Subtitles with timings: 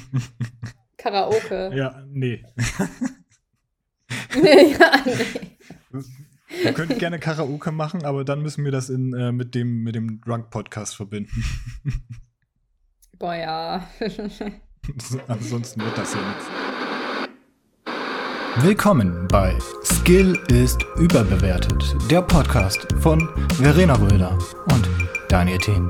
[0.96, 1.70] Karaoke.
[1.74, 2.44] Ja, nee.
[4.34, 6.02] ja, nee.
[6.62, 9.94] Wir könnten gerne Karaoke machen, aber dann müssen wir das in, äh, mit dem, mit
[9.94, 11.44] dem Drunk-Podcast verbinden.
[13.18, 13.88] Boah, ja.
[15.28, 16.44] Ansonsten wird das ja nichts.
[18.58, 24.38] Willkommen bei Skill ist überbewertet, der Podcast von Verena Röder
[24.70, 24.90] und
[25.28, 25.88] Daniel Thien.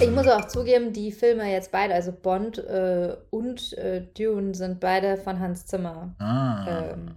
[0.00, 4.80] Ich muss auch zugeben, die Filme jetzt beide, also Bond äh, und äh, Dune, sind
[4.80, 6.90] beide von Hans Zimmer Ah.
[6.92, 7.16] ähm,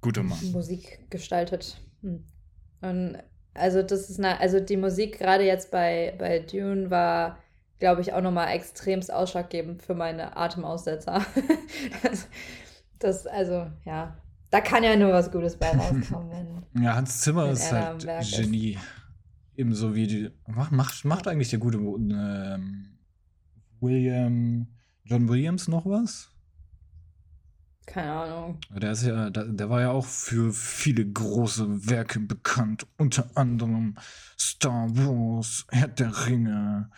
[0.00, 0.38] Guter Mann.
[0.52, 1.78] Musik gestaltet.
[2.02, 2.24] Hm.
[2.80, 3.18] Und
[3.54, 7.38] also das ist eine, also die Musik gerade jetzt bei, bei Dune war,
[7.78, 11.24] glaube ich, auch nochmal extremst ausschlaggebend für meine Atemaussetzer.
[12.02, 12.28] das,
[12.98, 14.16] das, also, ja,
[14.50, 16.30] da kann ja nur was Gutes bei rauskommen,
[16.72, 16.82] wenn.
[16.82, 18.50] Ja, Hans Zimmer ist halt Werk ist.
[19.56, 20.30] Ebenso wie die.
[20.46, 22.98] Macht, macht, macht eigentlich der gute ähm,
[23.80, 24.68] William.
[25.04, 26.30] John Williams noch was?
[27.86, 28.58] Keine Ahnung.
[28.70, 32.86] Der, ist ja, der, der war ja auch für viele große Werke bekannt.
[32.98, 33.96] Unter anderem
[34.38, 36.90] Star Wars, Herr der Ringe,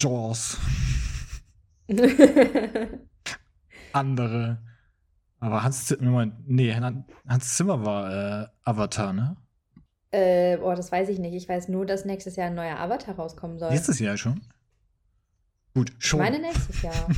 [0.00, 0.58] Jaws,
[3.92, 4.62] andere.
[5.40, 9.36] Aber Hans Zimmer, nee, Hans Zimmer war äh, Avatar, ne?
[10.10, 11.34] Äh, boah, das weiß ich nicht.
[11.34, 13.70] Ich weiß nur, dass nächstes Jahr ein neuer Avatar rauskommen soll.
[13.70, 14.40] Nächstes Jahr schon?
[15.74, 16.18] Gut, ich schon.
[16.20, 17.08] meine nächstes Jahr.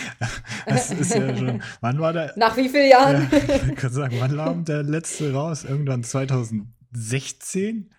[0.66, 1.62] das ist ja schon.
[1.80, 2.32] Wann war der?
[2.36, 3.28] Nach wie vielen Ja, Jahren?
[3.70, 5.64] ich kann sagen, wann kam der letzte raus?
[5.64, 7.90] Irgendwann 2016?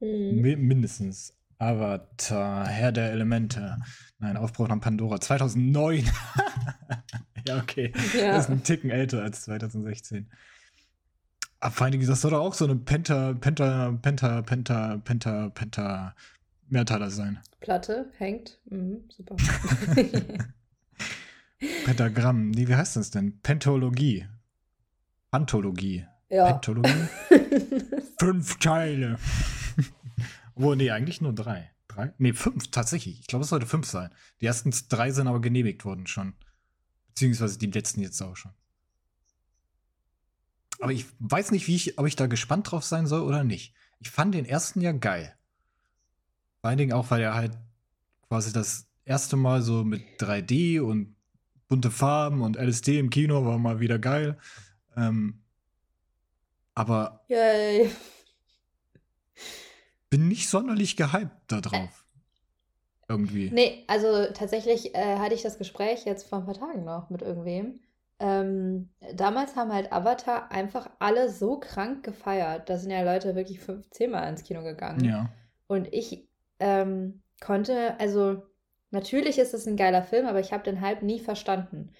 [0.00, 0.40] Hm.
[0.42, 1.32] Mi- mindestens.
[1.58, 3.78] Avatar, Herr der Elemente.
[4.18, 5.20] Nein, Aufbruch nach Pandora.
[5.20, 6.04] 2009.
[7.46, 7.92] ja, okay.
[8.14, 8.32] Ja.
[8.32, 10.30] Das ist ein Ticken älter als 2016.
[11.66, 15.48] Aber vor allen Dingen, das soll doch auch so eine Penta, Penta, Penta, Penta, Penta,
[15.48, 16.14] Penta
[16.68, 17.40] Mehrteiler sein.
[17.58, 18.60] Platte hängt.
[18.66, 19.34] Mhm, super.
[21.84, 22.50] Pentagramm.
[22.52, 23.40] Nee, wie heißt das denn?
[23.40, 24.28] Pentologie.
[25.32, 26.06] Anthologie.
[26.28, 26.52] ja.
[26.52, 27.08] Pentologie?
[28.20, 29.18] Fünf Teile.
[30.54, 31.72] Wo, nee, eigentlich nur drei.
[31.88, 32.12] Drei?
[32.18, 33.18] Nee, fünf, tatsächlich.
[33.18, 34.10] Ich glaube, es sollte fünf sein.
[34.40, 36.34] Die ersten drei sind aber genehmigt worden schon.
[37.08, 38.52] Beziehungsweise die letzten jetzt auch schon.
[40.80, 43.74] Aber ich weiß nicht, wie ich, ob ich da gespannt drauf sein soll oder nicht.
[44.00, 45.34] Ich fand den ersten ja geil.
[46.60, 47.52] Vor allen Dingen auch, weil er halt
[48.28, 51.16] quasi das erste Mal so mit 3D und
[51.68, 54.38] bunte Farben und LSD im Kino war mal wieder geil.
[54.96, 55.42] Ähm,
[56.74, 57.90] aber Yay.
[60.10, 62.04] bin nicht sonderlich gehypt da drauf.
[63.08, 63.50] Irgendwie.
[63.50, 67.22] Nee, also tatsächlich äh, hatte ich das Gespräch jetzt vor ein paar Tagen noch mit
[67.22, 67.78] irgendwem.
[68.18, 72.68] Ähm, damals haben halt Avatar einfach alle so krank gefeiert.
[72.70, 75.04] Da sind ja Leute wirklich fünf, zehnmal ins Kino gegangen.
[75.04, 75.30] Ja.
[75.66, 76.28] Und ich
[76.58, 78.42] ähm, konnte, also
[78.90, 81.90] natürlich ist es ein geiler Film, aber ich habe den Hype nie verstanden.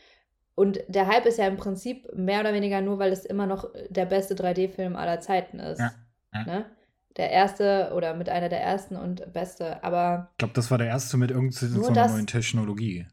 [0.54, 3.70] Und der Hype ist ja im Prinzip mehr oder weniger nur, weil es immer noch
[3.90, 5.78] der beste 3D-Film aller Zeiten ist.
[5.78, 5.92] Ja,
[6.32, 6.44] ja.
[6.44, 6.66] Ne?
[7.18, 9.82] Der erste oder mit einer der ersten und beste.
[9.84, 13.06] Aber Ich glaube, das war der erste mit irgendeiner so neuen Technologie.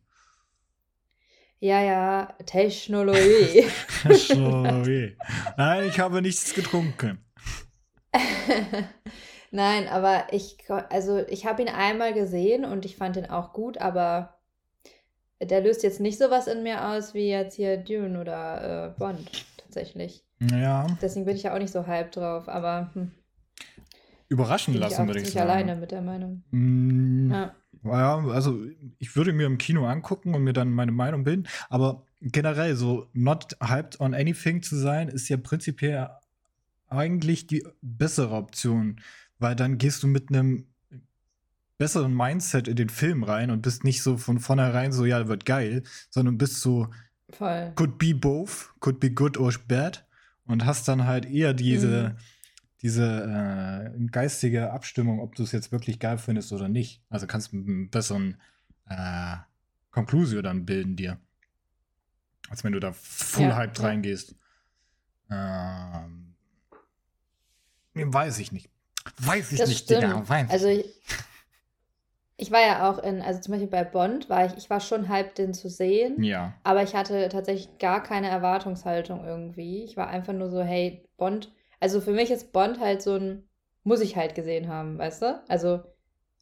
[1.64, 3.66] Ja, ja, Technologie.
[4.04, 5.16] Technologie.
[5.58, 7.24] Nein, ich habe nichts getrunken.
[9.52, 10.58] Nein, aber ich,
[10.90, 14.40] also ich habe ihn einmal gesehen und ich fand ihn auch gut, aber
[15.42, 19.46] der löst jetzt nicht sowas in mir aus wie jetzt hier Dune oder äh, Bond
[19.58, 20.26] tatsächlich.
[20.42, 23.12] Ja, Deswegen bin ich ja auch nicht so hyped drauf, aber hm,
[24.28, 25.50] überraschen bin ich lassen, würde ich nicht sagen.
[25.50, 26.44] alleine mit der Meinung.
[26.52, 27.56] Mm, Ja.
[27.84, 28.60] Ja, also
[28.98, 33.08] ich würde mir im Kino angucken und mir dann meine Meinung bilden, aber generell so
[33.14, 36.10] not hyped on anything zu sein, ist ja prinzipiell
[36.88, 39.02] eigentlich die bessere Option,
[39.40, 40.68] weil dann gehst du mit einem
[41.78, 45.46] besseren Mindset in den Film rein und bist nicht so von vornherein so, ja, wird
[45.46, 46.88] geil, sondern bist so,
[47.32, 47.74] Voll.
[47.76, 50.06] could be both, could be good or bad
[50.46, 52.18] und hast dann halt eher diese, Mhm.
[52.84, 57.02] Diese äh, geistige Abstimmung, ob du es jetzt wirklich geil findest oder nicht.
[57.10, 58.40] Also kannst mit einem besseren
[58.90, 59.38] äh,
[59.90, 61.18] Conclusio dann bilden dir.
[62.50, 63.86] Als wenn du da full Ja, hyped ja.
[63.86, 64.36] reingehst.
[65.32, 66.36] Ähm,
[67.94, 68.70] weiß ich nicht.
[69.18, 70.04] Weiß ich Das nicht, stimmt.
[70.04, 70.28] Digga.
[70.28, 70.86] Weiß Also ich.
[72.38, 75.08] ich, war ja auch in, also zum Beispiel bei Bond war ich, ich war schon
[75.08, 76.22] hyped, den zu sehen.
[76.22, 76.54] Ja.
[76.64, 79.84] Aber ich hatte tatsächlich gar keine Erwartungshaltung irgendwie.
[79.86, 81.50] Ich war einfach nur so, hey, Bond.
[81.84, 83.44] Also für mich ist Bond halt so ein,
[83.84, 85.44] muss ich halt gesehen haben, weißt du?
[85.50, 85.82] Also,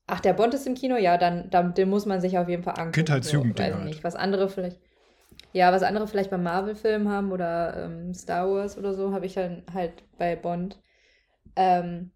[0.06, 2.62] ach, der Bond ist im Kino, ja, dann, dann den muss man sich auf jeden
[2.62, 2.92] Fall angucken.
[2.92, 3.86] Kindheitsjugendding so, weiß halt.
[3.86, 4.04] nicht.
[4.04, 4.80] Was andere vielleicht.
[5.52, 9.34] Ja, was andere vielleicht bei Marvel-Filmen haben oder ähm, Star Wars oder so, habe ich
[9.34, 10.80] dann halt bei Bond.
[11.56, 12.12] Ähm,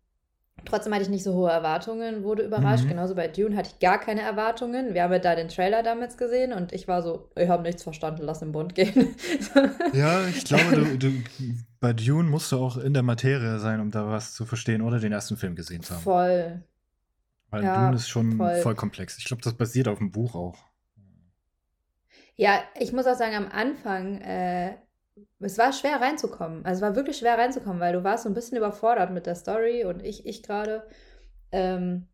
[0.64, 2.86] trotzdem hatte ich nicht so hohe Erwartungen, wurde überrascht.
[2.86, 2.90] Mhm.
[2.90, 4.94] Genauso bei Dune hatte ich gar keine Erwartungen.
[4.94, 7.84] Wir haben ja da den Trailer damals gesehen und ich war so, ich habe nichts
[7.84, 9.16] verstanden, lass in Bond gehen.
[9.94, 11.24] Ja, ich glaube, du, du,
[11.80, 15.00] bei Dune musst du auch in der Materie sein, um da was zu verstehen oder
[15.00, 16.02] den ersten Film gesehen zu haben.
[16.02, 16.64] Voll.
[17.50, 18.56] Weil ja, Dune ist schon voll.
[18.58, 19.18] voll, komplex.
[19.18, 20.58] Ich glaube, das basiert auf dem Buch auch.
[22.36, 24.74] Ja, ich muss auch sagen, am Anfang, äh,
[25.40, 26.66] es war schwer reinzukommen.
[26.66, 29.36] Also es war wirklich schwer reinzukommen, weil du warst so ein bisschen überfordert mit der
[29.36, 30.88] Story und ich, ich gerade.
[31.52, 32.08] Ähm,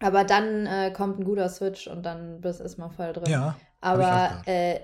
[0.00, 3.30] aber dann äh, kommt ein guter Switch und dann bist ist man voll drin.
[3.30, 3.56] Ja.
[3.80, 4.80] Aber äh,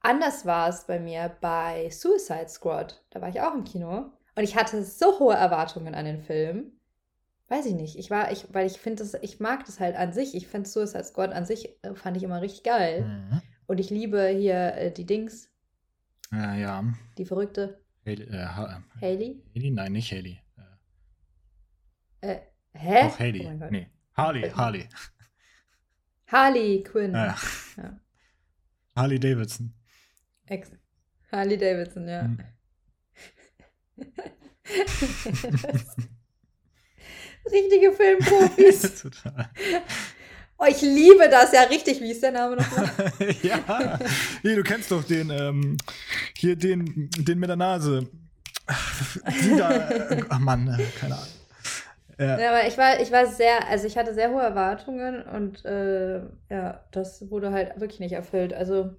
[0.00, 3.02] anders war es bei mir bei Suicide Squad.
[3.10, 6.72] Da war ich auch im Kino und ich hatte so hohe Erwartungen an den Film.
[7.48, 7.98] Weiß ich nicht.
[7.98, 10.34] Ich war, ich, weil ich finde das, ich mag das halt an sich.
[10.34, 13.02] Ich finde Suicide Squad an sich äh, fand ich immer richtig geil.
[13.02, 13.42] Mhm.
[13.66, 15.51] Und ich liebe hier äh, die Dings,
[16.32, 16.84] Ja, ja.
[17.18, 19.42] die verrückte Haley, äh, ha Haley.
[19.54, 19.70] Haley?
[19.70, 20.40] Nein, nicht Haley.
[22.20, 22.40] Äh, Äh,
[22.74, 23.02] hä?
[23.06, 23.46] Auch Haley.
[23.46, 23.88] Oh nee.
[24.14, 24.88] Harley, Harley.
[26.26, 27.12] Harley Quinn.
[27.12, 27.36] Ja.
[27.76, 28.00] Ja.
[28.96, 29.74] Harley Davidson.
[30.46, 30.70] Ex
[31.30, 32.22] Harley Davidson, ja.
[32.24, 32.38] Mhm.
[37.50, 39.02] Richtige Filmprofis.
[39.02, 39.50] Total.
[40.62, 42.00] Oh, ich liebe das ja richtig.
[42.00, 42.90] Wie ist der Name nochmal?
[43.42, 43.98] ja.
[44.42, 45.76] Hier, du kennst doch den, ähm,
[46.36, 48.06] hier den, den mit der Nase.
[49.42, 51.26] Die da, äh, ach Mann, äh, keine Ahnung.
[52.18, 52.38] Ja.
[52.38, 56.20] Ja, aber ich war, ich war sehr, also ich hatte sehr hohe Erwartungen und äh,
[56.48, 58.52] ja, das wurde halt wirklich nicht erfüllt.
[58.52, 58.90] Also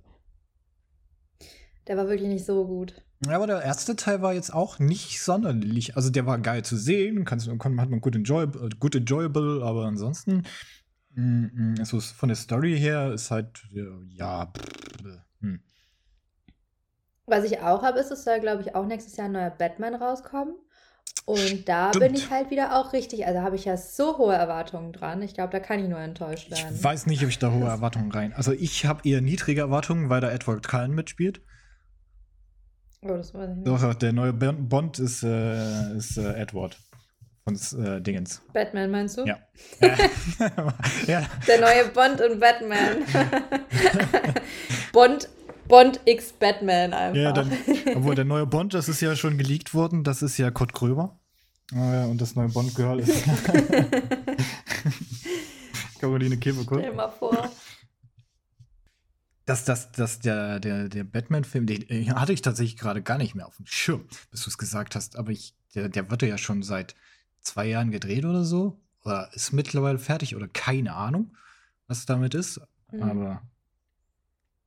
[1.87, 2.93] der war wirklich nicht so gut.
[3.25, 5.95] Ja, aber der erste Teil war jetzt auch nicht sonderlich.
[5.95, 9.63] Also der war geil zu sehen, kannst, kann, hat man gut, enjoy, äh, gut enjoyable,
[9.63, 10.43] aber ansonsten,
[11.79, 15.61] also von der Story her ist halt, ja, ja pff, hm.
[17.25, 19.95] Was ich auch habe, ist, es soll, glaube ich, auch nächstes Jahr ein neuer Batman
[19.95, 20.55] rauskommen.
[21.25, 22.05] Und da Stimmt.
[22.05, 25.21] bin ich halt wieder auch richtig, also habe ich ja so hohe Erwartungen dran.
[25.21, 26.75] Ich glaube, da kann ich nur enttäuscht werden.
[26.75, 28.33] Ich weiß nicht, ob ich da hohe Erwartungen rein.
[28.33, 31.41] Also ich habe eher niedrige Erwartungen, weil da Edward Cullen mitspielt.
[33.03, 33.67] Oh, das weiß ich nicht.
[33.67, 36.77] Doch, der neue Bon- Bond ist, äh, ist äh, Edward.
[37.43, 38.41] Von äh, Dingens.
[38.53, 39.25] Batman meinst du?
[39.25, 39.37] Ja.
[41.07, 41.27] Ja.
[41.47, 43.03] Der neue Bond und Batman.
[44.93, 45.27] Bond,
[45.67, 47.19] Bond x Batman einfach.
[47.19, 47.51] Ja, dann,
[47.95, 51.19] obwohl der neue Bond, das ist ja schon geleakt worden, das ist ja Kurt Kröber.
[51.73, 53.23] Äh, und das neue Bond-Girl ist
[55.99, 56.81] Caroline Stell Kebekus.
[56.81, 57.51] dir mal vor.
[59.45, 63.35] Das, das, das, der, der, der Batman-Film, den äh, hatte ich tatsächlich gerade gar nicht
[63.35, 65.17] mehr auf dem Schirm, bis du es gesagt hast.
[65.17, 66.95] Aber ich, der, der wird ja schon seit
[67.43, 68.79] zwei Jahren gedreht oder so.
[69.03, 71.35] Oder ist mittlerweile fertig oder keine Ahnung,
[71.87, 72.61] was damit ist.
[72.91, 73.03] Mhm.
[73.03, 73.41] Aber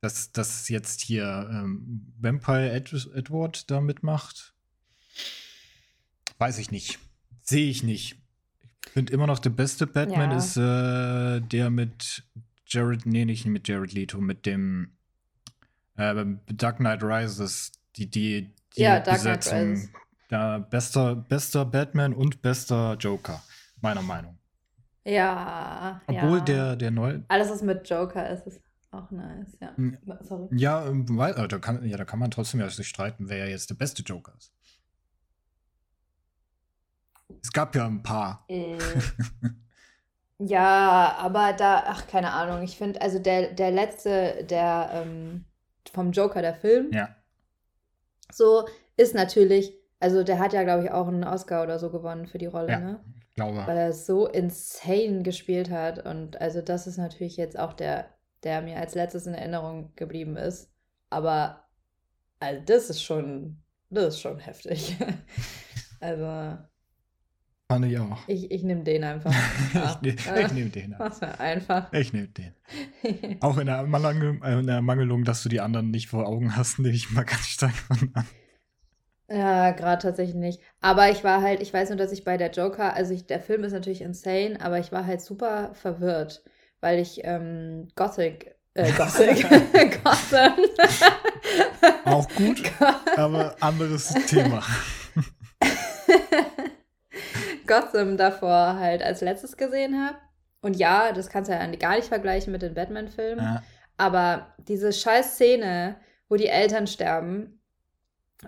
[0.01, 4.53] dass, dass jetzt hier ähm, Vampire Ed Edward da mitmacht,
[6.37, 6.99] weiß ich nicht.
[7.41, 8.15] Sehe ich nicht.
[8.85, 10.37] Ich finde immer noch der beste Batman Ja.
[10.37, 12.23] ist äh, der mit
[12.67, 14.91] Jared, nee, nicht mit Jared Leto, mit dem
[15.95, 19.89] äh, Dark Knight Rises, die, die, die Ja, Dark Knight Besetzung.
[20.27, 23.41] Da bester, bester Batman und bester Joker,
[23.81, 24.37] meiner Meinung.
[25.05, 26.01] Ja.
[26.07, 26.43] Obwohl ja.
[26.43, 29.75] der, der neue, Alles, was mit Joker ist, ist auch nice, ja.
[29.75, 29.97] Hm.
[30.21, 30.47] Sorry.
[30.51, 33.37] Ja, ähm, weil, äh, da kann, ja, da kann man trotzdem ja sich streiten, wer
[33.37, 34.51] ja jetzt der beste Joker ist.
[37.41, 38.43] Es gab ja ein paar.
[38.49, 38.77] Äh,
[40.39, 42.63] ja, aber da, ach, keine Ahnung.
[42.63, 45.45] Ich finde, also der, der letzte, der ähm,
[45.93, 47.15] vom Joker, der Film, Ja.
[48.31, 48.67] so
[48.97, 52.37] ist natürlich, also der hat ja, glaube ich, auch einen Oscar oder so gewonnen für
[52.37, 52.79] die Rolle, Ja.
[52.79, 52.99] ne?
[53.35, 53.63] Glaube.
[53.67, 56.03] Weil er so insane gespielt hat.
[56.05, 58.07] Und also das ist natürlich jetzt auch der,
[58.43, 60.71] der mir als letztes in Erinnerung geblieben ist.
[61.11, 61.63] Aber
[62.39, 63.57] also das ist schon,
[63.91, 64.95] das ist schon heftig.
[65.99, 66.57] also
[67.69, 68.17] Fand ich auch.
[68.27, 69.31] ich, ich nehme den einfach.
[70.01, 70.95] ich ne- ich nehme den.
[70.97, 71.91] Was für einfach.
[71.93, 72.53] Ich nehme den.
[73.41, 76.55] Auch in der, Mangel, äh, in der Mangelung, dass du die anderen nicht vor Augen
[76.55, 78.25] hast, nehme ich mal ganz stark von an.
[79.29, 80.61] Ja, gerade tatsächlich nicht.
[80.79, 83.41] Aber ich war halt, ich weiß nur, dass ich bei der Joker, also ich, der
[83.41, 86.43] Film ist natürlich insane, aber ich war halt super verwirrt,
[86.79, 89.41] weil ich ähm, Gothic, äh, Gothic,
[90.03, 90.53] Gotham,
[92.05, 92.63] Auch gut,
[93.17, 94.63] aber anderes Thema.
[97.67, 100.17] Gotham davor halt als letztes gesehen habe.
[100.61, 103.43] Und ja, das kannst du ja gar nicht vergleichen mit den Batman-Filmen.
[103.43, 103.63] Ja.
[103.97, 105.97] Aber diese scheiß Szene,
[106.29, 107.56] wo die Eltern sterben,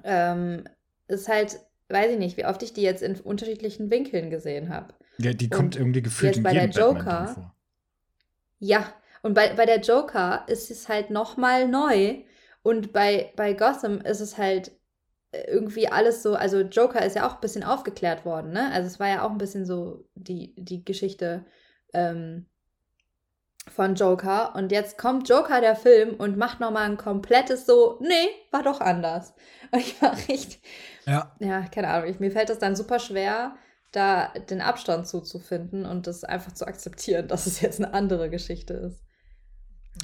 [0.03, 0.63] ähm,
[1.07, 4.93] ist halt, weiß ich nicht, wie oft ich die jetzt in unterschiedlichen Winkeln gesehen habe.
[5.17, 7.55] Ja, die Und kommt irgendwie gefühlt jetzt in bei der Joker- vor.
[8.59, 12.23] Ja, und bei, bei der Joker ist es halt nochmal neu.
[12.61, 14.71] Und bei, bei Gotham ist es halt
[15.31, 18.71] irgendwie alles so, also Joker ist ja auch ein bisschen aufgeklärt worden, ne?
[18.73, 21.45] Also es war ja auch ein bisschen so die, die Geschichte
[21.93, 22.47] ähm,
[23.67, 24.55] von Joker.
[24.55, 28.81] Und jetzt kommt Joker, der Film, und macht nochmal ein komplettes so, nee, war doch
[28.81, 29.33] anders.
[29.71, 30.61] Und ich war richtig,
[31.05, 31.35] Ja.
[31.39, 33.55] ja, keine Ahnung, ich, mir fällt das dann super schwer,
[33.91, 38.73] da den Abstand zuzufinden und das einfach zu akzeptieren, dass es jetzt eine andere Geschichte
[38.73, 39.03] ist.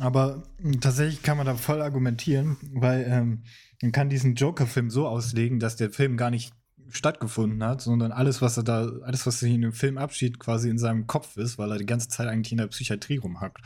[0.02, 3.44] Aber mh, tatsächlich kann man da voll argumentieren, weil ähm,
[3.82, 6.54] man kann diesen Joker-Film so auslegen, dass der Film gar nicht
[6.90, 10.70] stattgefunden hat, sondern alles, was er da, alles, was sich in dem Film abschied, quasi
[10.70, 13.60] in seinem Kopf ist, weil er die ganze Zeit eigentlich in der Psychiatrie rumhackt.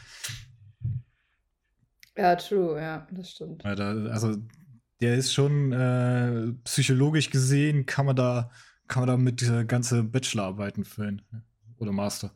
[2.16, 3.64] Ja, true, ja, das stimmt.
[3.64, 4.36] Weil da, also
[5.02, 8.52] der ist schon äh, psychologisch gesehen, kann man da,
[8.88, 11.22] kann man da mit äh, ganze Bachelorarbeiten füllen.
[11.78, 12.32] Oder Master.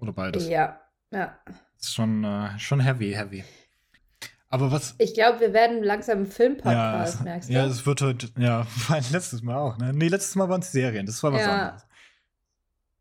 [0.00, 0.48] Oder beides.
[0.48, 0.80] Ja,
[1.10, 1.38] ja.
[1.44, 3.44] Das ist schon, äh, schon heavy, heavy.
[4.50, 7.52] Aber was, Ich glaube, wir werden langsam einen Ja, Filmpodcast, es, merkst du?
[7.52, 9.92] ja, es wird heute, ja, war letztes Mal auch, ne?
[9.92, 11.52] Nee, letztes Mal waren es Serien, das war was Ja.
[11.68, 11.82] anderes.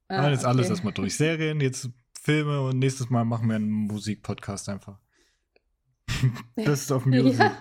[0.09, 0.73] Ah, Ah, jetzt alles okay.
[0.73, 1.15] erstmal durch.
[1.17, 1.89] Serien, jetzt
[2.21, 4.99] Filme und nächstes Mal machen wir einen Musikpodcast einfach.
[6.55, 7.39] Best of Music.
[7.39, 7.57] Ja.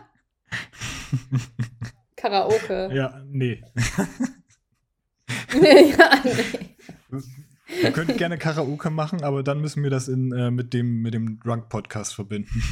[2.17, 2.91] Karaoke.
[2.95, 3.63] Ja, nee.
[5.55, 6.77] ja, nee.
[7.83, 11.15] Wir könnten gerne Karaoke machen, aber dann müssen wir das in, äh, mit dem, mit
[11.15, 12.63] dem Drunk-Podcast verbinden.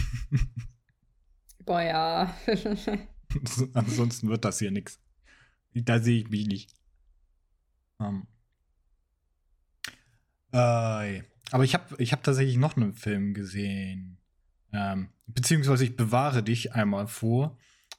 [1.64, 2.36] Boah, ja.
[3.74, 5.00] Ansonsten wird das hier nichts.
[5.74, 6.74] Da sehe ich mich nicht.
[8.00, 8.26] Ähm.
[10.52, 14.18] Äh, aber ich habe ich hab tatsächlich noch einen Film gesehen.
[14.72, 17.58] Ähm, beziehungsweise ich bewahre dich einmal vor,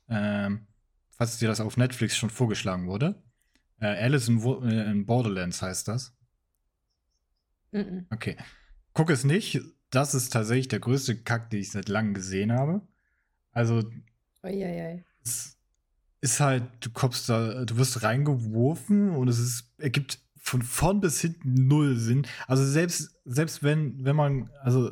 [0.10, 0.68] ähm,
[1.12, 3.22] falls dir das auf Netflix schon vorgeschlagen wurde.
[3.80, 6.16] Äh, Alice in, äh, in Borderlands heißt das.
[7.72, 8.08] Mhm.
[8.10, 8.38] Okay.
[8.94, 9.60] Guck es nicht.
[9.90, 12.82] Das ist tatsächlich der größte Kack, den ich seit langem gesehen habe.
[13.56, 13.84] Also,
[14.44, 15.04] Uiuiui.
[15.24, 15.58] es
[16.22, 21.22] ist halt, du kommst da, du wirst reingeworfen und es ist, ergibt von vorn bis
[21.22, 22.28] hinten null Sinn.
[22.48, 24.92] Also selbst, selbst wenn, wenn man, also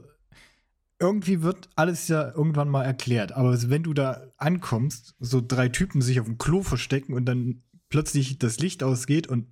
[0.97, 6.01] irgendwie wird alles ja irgendwann mal erklärt, aber wenn du da ankommst, so drei Typen
[6.01, 9.47] sich auf dem Klo verstecken und dann plötzlich das Licht ausgeht und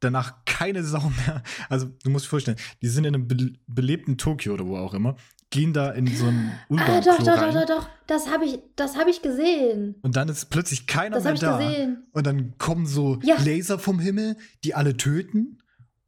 [0.00, 4.18] danach keine Sau mehr, also du musst dir vorstellen, die sind in einem be belebten
[4.18, 5.16] Tokio oder wo auch immer,
[5.50, 7.88] gehen da in so ein Ah, doch, doch, doch, doch, doch.
[8.06, 9.94] Das habe ich, das hab ich gesehen.
[10.02, 11.58] und dann ist plötzlich keiner Das mehr habe ich da.
[11.58, 12.06] gesehen.
[12.12, 13.36] Und dann kommen so Ja.
[13.44, 15.58] Laser vom Himmel, die alle töten.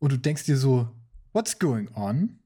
[0.00, 0.88] Und du denkst dir so,
[1.32, 2.38] what's going on?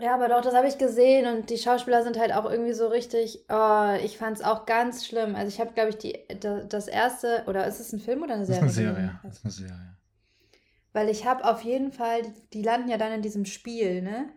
[0.00, 2.86] Ja, aber doch, das habe ich gesehen und die Schauspieler sind halt auch irgendwie so
[2.86, 3.44] richtig.
[3.48, 5.34] Oh, ich fand es auch ganz schlimm.
[5.34, 8.34] Also ich habe, glaube ich, die, da, das erste, oder ist es ein Film oder
[8.34, 8.90] eine Das ist Serie?
[8.90, 9.20] eine Serie.
[9.24, 9.96] Das ist eine Serie.
[10.92, 14.28] Weil ich habe auf jeden Fall, die landen ja dann in diesem Spiel, ne?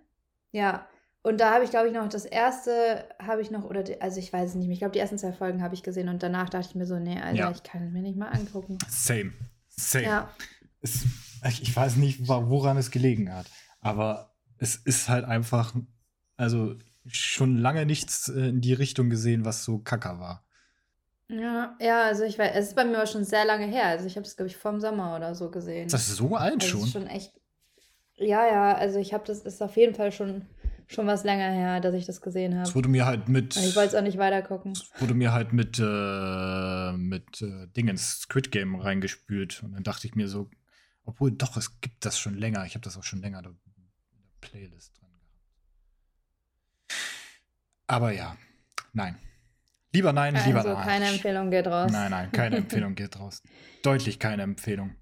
[0.52, 0.88] Ja.
[1.24, 4.20] Und da habe ich, glaube ich, noch das erste, habe ich noch, oder die, also
[4.20, 4.74] ich weiß es nicht mehr.
[4.74, 6.98] Ich glaube, die ersten zwei Folgen habe ich gesehen und danach dachte ich mir so,
[6.98, 7.52] nee, Alter, Ja.
[7.52, 8.80] ich kann es mir nicht mal angucken.
[8.90, 9.32] Same.
[9.68, 10.06] Same.
[10.06, 10.32] Ja.
[10.82, 11.06] Es,
[11.62, 13.46] ich weiß nicht, woran es gelegen hat.
[13.82, 15.76] Aber es ist halt einfach,
[16.38, 16.76] also
[17.08, 20.44] schon lange nichts äh, in die Richtung gesehen, was so kacker war.
[21.28, 23.86] Ja, ja, also ich weiß, es ist bei mir auch schon sehr lange her.
[23.86, 25.88] Also ich habe es, glaube ich, vom Sommer oder so gesehen.
[25.88, 26.84] Das ist so alt also schon.
[26.84, 27.32] ist schon echt.
[28.16, 30.46] Ja, ja, also ich habe das, ist auf jeden Fall schon,
[30.94, 32.76] schon was länger her, dass ich das gesehen Es habe.
[32.76, 34.74] wurde mir halt mit, Ich wollte es auch nicht weitergucken.
[34.74, 39.64] es wurde mir halt mit, äh, mit äh, Dingens Squid Game reingespült.
[39.64, 40.50] Und dann dachte ich mir so,
[41.06, 42.66] obwohl doch, es gibt das schon länger.
[42.66, 43.52] Ich habe das auch schon länger in der
[44.42, 45.32] Playlist drin gehabt.
[47.88, 48.36] Aber ja,
[48.94, 49.18] nein.
[49.94, 50.86] Lieber nein, lieber Also nein.
[50.88, 51.92] keine Empfehlung geht raus.
[51.92, 53.44] Nein, nein, keine Empfehlung geht raus.
[53.84, 54.96] Deutlich keine Empfehlung.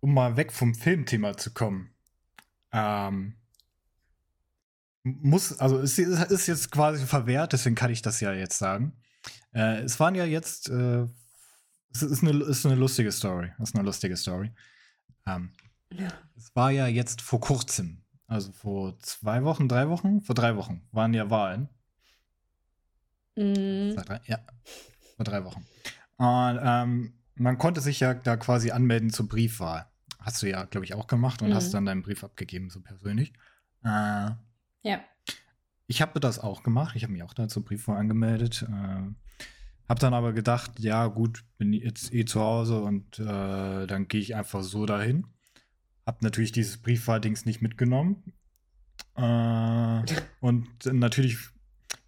[0.00, 1.92] Um mal weg vom Filmthema zu kommen.
[2.72, 3.34] Ähm,
[5.04, 8.92] muss, also es ist, ist jetzt quasi verwehrt, deswegen kann ich das ja jetzt sagen.
[9.52, 11.06] Äh, es waren ja jetzt, äh,
[11.92, 13.50] es ist eine, ist eine lustige Story.
[13.58, 14.52] Es ist eine lustige Story.
[15.26, 15.52] Ähm,
[15.92, 16.08] Ja.
[16.36, 20.82] es war ja jetzt vor kurzem, also vor zwei Wochen, drei Wochen, vor drei Wochen
[20.92, 21.68] waren ja Wahlen.
[23.36, 23.92] Mhm.
[23.94, 24.38] Vor drei, ja,
[25.16, 25.66] vor drei Wochen.
[26.16, 29.86] Und ähm, man konnte sich ja da quasi anmelden zur Briefwahl.
[30.18, 31.54] Hast du ja, glaube ich, auch gemacht und Mhm.
[31.54, 33.32] hast dann deinen Brief abgegeben, so persönlich.
[33.84, 34.30] Äh,
[34.82, 35.00] Ja.
[35.86, 36.96] ich habe das auch gemacht.
[36.96, 38.66] Ich habe mich auch da zur Briefwahl angemeldet.
[38.68, 39.12] Äh,
[39.88, 44.20] habe dann aber gedacht, ja gut, bin jetzt eh zu Hause und äh, dann gehe
[44.20, 45.26] ich einfach so dahin.
[46.06, 48.32] Hab natürlich dieses Briefwahldings nicht mitgenommen.
[49.16, 50.02] Äh,
[50.40, 51.36] und natürlich,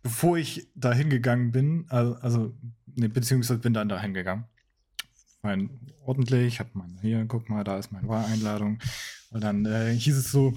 [0.03, 2.55] bevor ich da hingegangen bin, also,
[2.87, 4.47] nee, beziehungsweise bin dann da hingegangen.
[5.43, 5.69] Mein,
[6.07, 8.79] ordentlich, hab mal hier, guck mal, da ist meine Wahleinladung.
[9.31, 10.57] Und dann äh, hieß es so,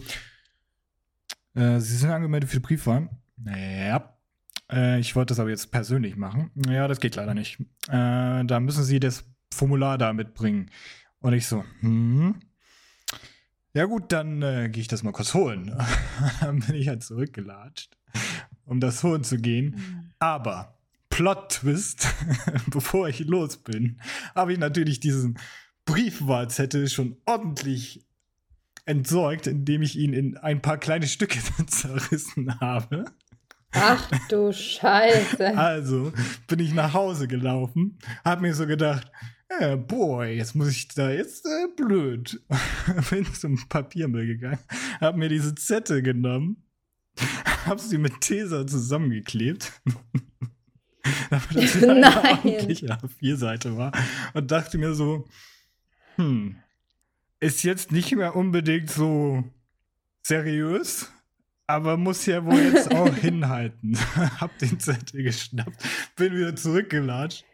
[1.58, 3.10] äh, Sie sind angemeldet für die Briefwahl.
[3.46, 4.18] Ja.
[4.72, 6.52] Äh, ich wollte das aber jetzt persönlich machen.
[6.68, 7.60] Ja, das geht leider nicht.
[7.90, 10.70] Äh, da müssen Sie das Formular da mitbringen.
[11.20, 12.36] Und ich so, hm.
[13.74, 15.76] Ja gut, dann gehe ich das mal kurz holen.
[16.42, 17.96] dann bin ich halt zurückgelatscht,
[18.66, 19.76] um das holen zu gehen.
[19.76, 20.12] Mhm.
[20.20, 20.78] Aber
[21.10, 22.08] Plot-Twist,
[22.68, 24.00] bevor ich los bin,
[24.36, 25.38] habe ich natürlich diesen
[25.86, 28.07] Briefwahlzettel schon ordentlich
[28.88, 33.06] entsorgt, indem ich ihn in ein paar kleine Stücke zerrissen habe.
[33.72, 35.58] Ach du Scheiße.
[35.58, 36.14] Also
[36.48, 39.12] bin ich nach Hause gelaufen, habe mir so gedacht,
[39.60, 42.42] äh, boy, jetzt muss ich da jetzt äh, blöd.
[43.10, 44.60] bin zum Papiermüll gegangen,
[45.00, 46.64] habe mir diese Zettel genommen,
[47.66, 49.72] habe sie mit Tesa zusammengeklebt.
[51.30, 53.92] damit das eine ordentliche A4-Seite war
[54.34, 55.26] und dachte mir so,
[56.16, 56.58] hm,
[57.40, 59.44] ist jetzt nicht mehr unbedingt so
[60.24, 61.12] seriös,
[61.68, 63.98] aber muss ja wohl jetzt auch hinhalten.
[64.40, 65.84] Hab den Zettel geschnappt,
[66.16, 67.46] bin wieder zurückgelatscht.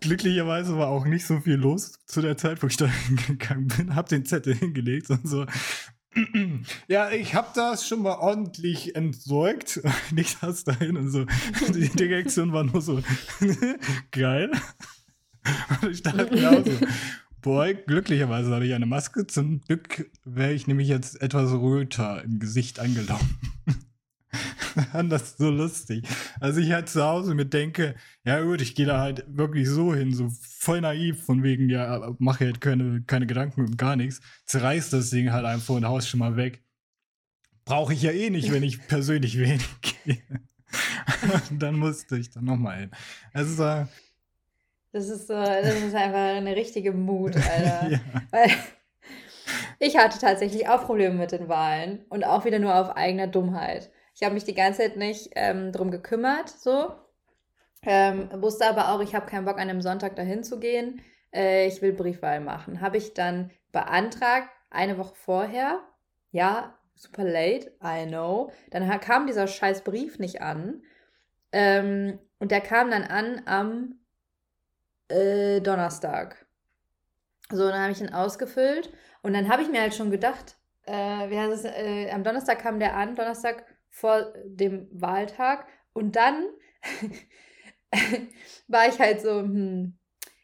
[0.00, 3.94] Glücklicherweise war auch nicht so viel los zu der Zeit, wo ich da hingegangen bin.
[3.94, 5.46] Hab den Zettel hingelegt und so.
[6.88, 9.80] Ja, ich hab das schon mal ordentlich entsorgt.
[10.10, 11.24] Nicht das dahin und so.
[11.72, 13.00] Die Direktion war nur so
[14.10, 14.50] geil.
[15.80, 16.72] Und ich dachte mir auch so,
[17.42, 19.26] Boy, glücklicherweise habe ich eine Maske.
[19.26, 23.38] Zum Glück wäre ich nämlich jetzt etwas röter im Gesicht angelaufen.
[25.08, 26.06] das so lustig.
[26.38, 27.94] Also ich halt zu Hause mir denke,
[28.24, 32.14] ja gut, ich gehe da halt wirklich so hin, so voll naiv, von wegen, ja,
[32.18, 34.20] mache halt keine, keine Gedanken und gar nichts.
[34.46, 36.62] Zerreiß das Ding halt einfach und haus schon mal weg.
[37.64, 40.18] Brauche ich ja eh nicht, wenn ich persönlich wählen gehe.
[41.50, 42.90] dann musste ich dann nochmal hin.
[43.32, 43.86] Also äh,
[44.92, 47.88] das ist so, das ist einfach eine richtige Mut, Alter.
[47.88, 47.98] ja.
[48.30, 48.50] Weil
[49.78, 53.90] ich hatte tatsächlich auch Probleme mit den Wahlen und auch wieder nur auf eigener Dummheit.
[54.14, 56.92] Ich habe mich die ganze Zeit nicht ähm, drum gekümmert, so.
[57.82, 61.00] Ähm, wusste aber auch, ich habe keinen Bock an einem Sonntag dahin zu gehen.
[61.32, 62.80] Äh, ich will Briefwahl machen.
[62.82, 65.80] Habe ich dann beantragt, eine Woche vorher.
[66.30, 68.52] Ja, super late, I know.
[68.70, 70.82] Dann kam dieser scheiß Brief nicht an.
[71.52, 73.99] Ähm, und der kam dann an am
[75.10, 76.46] äh, Donnerstag.
[77.50, 78.92] So, dann habe ich ihn ausgefüllt
[79.22, 80.92] und dann habe ich mir halt schon gedacht, äh,
[81.30, 86.44] wie heißt es, äh, am Donnerstag kam der an, Donnerstag vor dem Wahltag und dann
[88.68, 89.98] war ich halt so, hm,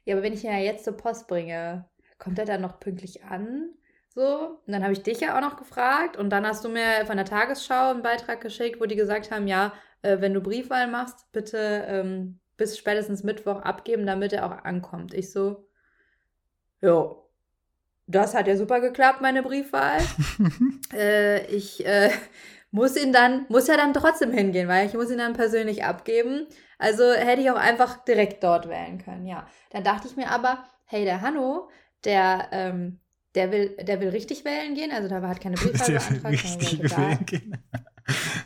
[0.04, 3.24] ja, aber wenn ich ihn ja jetzt zur Post bringe, kommt er dann noch pünktlich
[3.24, 3.70] an?
[4.08, 7.04] So, und dann habe ich dich ja auch noch gefragt und dann hast du mir
[7.06, 10.88] von der Tagesschau einen Beitrag geschickt, wo die gesagt haben, ja, äh, wenn du Briefwahl
[10.88, 15.14] machst, bitte ähm, bis spätestens Mittwoch abgeben, damit er auch ankommt.
[15.14, 15.68] Ich so,
[16.80, 17.28] jo,
[18.06, 19.98] das hat ja super geklappt, meine Briefwahl.
[20.92, 22.10] äh, ich äh,
[22.70, 26.46] muss ihn dann, muss ja dann trotzdem hingehen, weil ich muss ihn dann persönlich abgeben.
[26.78, 29.46] Also hätte ich auch einfach direkt dort wählen können, ja.
[29.70, 31.68] Dann dachte ich mir aber, hey, der Hanno,
[32.04, 33.00] der, ähm,
[33.34, 36.32] der will, der will richtig wählen gehen, also da hat keine Briefwahl beantragt.
[36.32, 37.58] Richtig wählen gehen.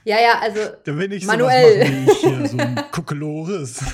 [0.05, 1.79] Ja, ja, also da will ich manuell.
[1.79, 3.85] Machen, ich hier, so ein Kuckelores.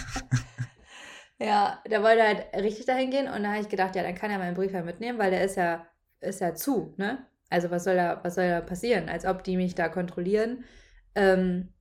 [1.39, 4.31] ja, der wollte halt richtig dahin gehen und da habe ich gedacht, ja, dann kann
[4.31, 5.87] er meinen Brief ja mitnehmen, weil der ist ja,
[6.21, 7.27] ist ja zu, ne?
[7.49, 9.09] Also was soll da, was soll da passieren?
[9.09, 10.65] Als ob die mich da kontrollieren.
[11.15, 11.73] Ähm,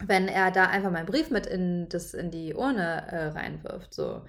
[0.00, 3.94] wenn er da einfach meinen Brief mit in, das, in die Urne äh, reinwirft.
[3.94, 4.24] So.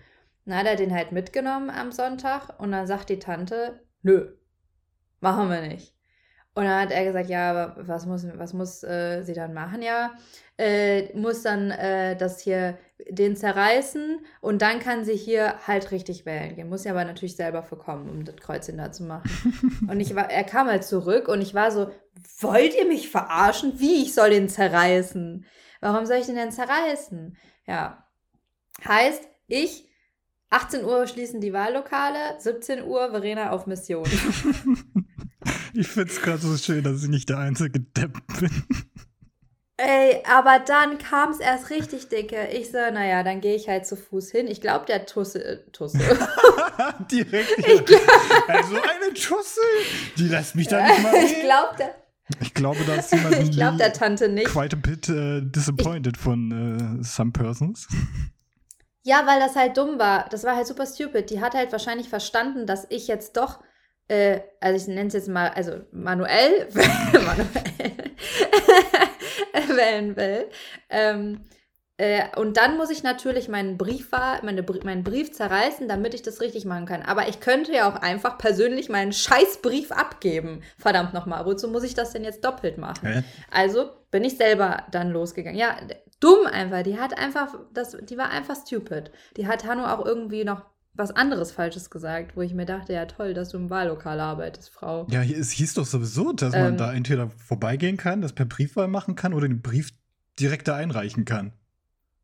[0.46, 4.34] Dann hat er den halt mitgenommen am Sonntag und dann sagt die Tante, nö,
[5.20, 5.96] machen wir nicht.
[6.56, 9.82] Und dann hat er gesagt, ja, aber was muss, was muss äh, sie dann machen?
[9.82, 10.12] Ja,
[10.58, 12.78] äh, muss dann äh, das hier
[13.10, 16.68] den zerreißen und dann kann sie hier halt richtig wählen gehen.
[16.68, 19.30] Muss ja aber natürlich selber vorkommen, um das Kreuzchen da zu machen.
[19.90, 21.92] und ich war, er kam halt zurück und ich war so,
[22.40, 23.80] wollt ihr mich verarschen?
[23.80, 25.46] Wie ich soll den zerreißen?
[25.80, 27.38] Warum soll ich den denn zerreißen?
[27.66, 28.06] Ja.
[28.86, 29.88] Heißt, ich
[30.50, 34.06] 18 Uhr schließen die Wahllokale, 17 Uhr Verena auf Mission.
[35.80, 38.52] Ich finde es gerade so schön, dass ich nicht der einzige Depp bin.
[39.78, 42.50] Ey, aber dann kam es erst richtig dicke.
[42.52, 44.48] Ich so, naja, dann gehe ich halt zu Fuß hin.
[44.48, 45.42] Ich glaube, der Tusse.
[45.42, 46.00] Äh, Tusse.
[47.10, 47.58] Direkt.
[47.60, 48.02] Ich glaub,
[48.50, 49.62] also eine Tusse,
[50.18, 51.26] die lässt mich da nicht mal reden.
[51.28, 51.96] Ich glaube, der.
[52.42, 54.48] Ich glaube, da ist jemand ich glaube der Tante nicht.
[54.48, 57.88] quite a bit uh, disappointed ich, von uh, some persons.
[59.04, 60.28] Ja, weil das halt dumm war.
[60.28, 61.30] Das war halt super stupid.
[61.30, 63.60] Die hat halt wahrscheinlich verstanden, dass ich jetzt doch
[64.10, 66.68] äh, also ich nenne es jetzt mal, also manuell,
[67.14, 67.94] manuell
[69.78, 70.48] wählen will.
[70.90, 71.46] Ähm,
[71.98, 74.10] äh, und dann muss ich natürlich meinen Brief,
[74.42, 77.02] meine, meinen Brief zerreißen, damit ich das richtig machen kann.
[77.02, 80.64] Aber ich könnte ja auch einfach persönlich meinen Scheißbrief abgeben.
[80.78, 83.06] Verdammt nochmal, wozu muss ich das denn jetzt doppelt machen?
[83.06, 83.24] Äh?
[83.52, 85.60] Also bin ich selber dann losgegangen.
[85.60, 85.76] Ja,
[86.20, 86.84] dumm einfach.
[86.84, 89.12] Die hat einfach, das, die war einfach stupid.
[89.38, 90.66] Die hat Hanno auch irgendwie noch
[91.00, 94.70] was anderes Falsches gesagt, wo ich mir dachte, ja toll, dass du im Wahllokal arbeitest,
[94.70, 95.08] Frau.
[95.10, 96.78] Ja, es hieß doch sowieso, dass man Ähm.
[96.78, 99.90] da entweder vorbeigehen kann, das per Briefwahl machen kann oder den Brief
[100.40, 101.54] direkt da einreichen kann.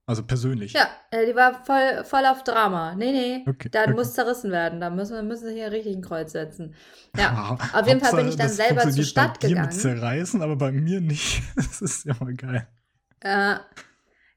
[0.07, 0.73] Also persönlich.
[0.73, 2.93] Ja, äh, die war voll, voll auf Drama.
[2.93, 3.93] Nee, nee, Okay, da okay.
[3.93, 4.79] muss zerrissen werden.
[4.79, 6.75] Da müssen, müssen sie hier richtig ein Kreuz setzen.
[7.17, 9.67] Ja, auf jeden Fall bin ich dann selber zur Stadt bei gegangen.
[9.69, 11.41] mit zerreißen, aber bei mir nicht.
[11.55, 12.67] Das ist ja mal geil.
[13.21, 13.55] Äh,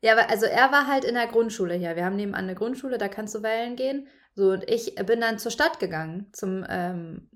[0.01, 1.97] ja, aber also er war halt in der Grundschule hier.
[1.97, 4.07] Wir haben nebenan eine Grundschule, da kannst du wählen gehen.
[4.35, 7.29] So, und ich bin dann zur Stadt gegangen, zum ähm,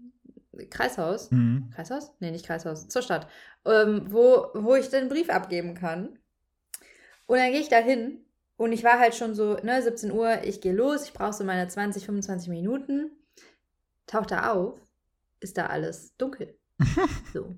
[0.71, 1.31] Kreishaus.
[1.31, 1.71] Mhm.
[1.75, 2.13] Kreishaus?
[2.21, 3.27] Nee, nicht Kreishaus, zur Stadt.
[3.65, 6.19] Ähm, wo, wo ich den Brief abgeben kann.
[7.27, 8.25] Und dann gehe ich da hin
[8.57, 11.43] und ich war halt schon so, ne, 17 Uhr, ich gehe los, ich brauche so
[11.43, 13.11] meine 20, 25 Minuten.
[14.07, 14.79] Taucht da auf,
[15.41, 16.55] ist da alles dunkel.
[17.33, 17.57] so.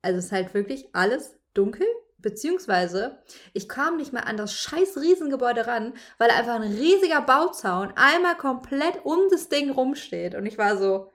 [0.00, 1.86] Also es ist halt wirklich alles dunkel,
[2.18, 7.92] beziehungsweise ich kam nicht mehr an das scheiß Riesengebäude ran, weil einfach ein riesiger Bauzaun
[7.96, 10.34] einmal komplett um das Ding rumsteht.
[10.34, 11.10] Und ich war so,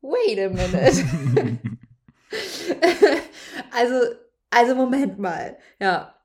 [0.00, 1.60] wait a minute.
[3.72, 4.00] also,
[4.50, 5.58] also Moment mal.
[5.80, 6.15] Ja.